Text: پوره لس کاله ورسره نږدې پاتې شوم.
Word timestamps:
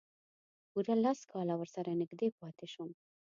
پوره 0.69 0.95
لس 1.03 1.19
کاله 1.31 1.53
ورسره 1.57 1.91
نږدې 2.01 2.29
پاتې 2.39 2.65
شوم. 2.73 2.89